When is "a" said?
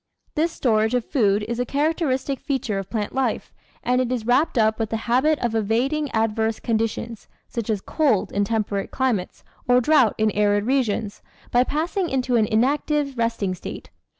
1.59-1.63